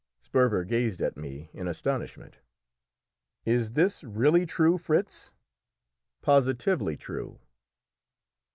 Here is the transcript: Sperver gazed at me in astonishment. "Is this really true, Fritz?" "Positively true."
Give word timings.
Sperver 0.19 0.63
gazed 0.63 0.99
at 0.99 1.15
me 1.15 1.51
in 1.53 1.67
astonishment. 1.67 2.39
"Is 3.45 3.73
this 3.73 4.03
really 4.03 4.47
true, 4.47 4.79
Fritz?" 4.79 5.31
"Positively 6.23 6.97
true." 6.97 7.39